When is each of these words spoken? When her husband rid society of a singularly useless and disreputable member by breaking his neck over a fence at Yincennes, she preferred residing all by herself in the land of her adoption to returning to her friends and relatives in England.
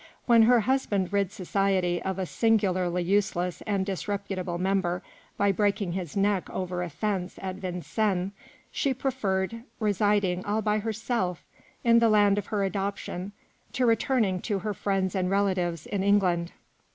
When 0.25 0.41
her 0.41 0.61
husband 0.61 1.13
rid 1.13 1.31
society 1.31 2.01
of 2.01 2.17
a 2.17 2.25
singularly 2.25 3.03
useless 3.03 3.61
and 3.67 3.85
disreputable 3.85 4.57
member 4.57 5.03
by 5.37 5.51
breaking 5.51 5.91
his 5.91 6.17
neck 6.17 6.49
over 6.49 6.81
a 6.81 6.89
fence 6.89 7.37
at 7.39 7.57
Yincennes, 7.57 8.31
she 8.71 8.95
preferred 8.95 9.61
residing 9.79 10.43
all 10.43 10.63
by 10.63 10.79
herself 10.79 11.45
in 11.83 11.99
the 11.99 12.09
land 12.09 12.39
of 12.39 12.47
her 12.47 12.63
adoption 12.63 13.31
to 13.73 13.85
returning 13.85 14.41
to 14.41 14.57
her 14.65 14.73
friends 14.73 15.13
and 15.13 15.29
relatives 15.29 15.85
in 15.85 16.01
England. 16.01 16.51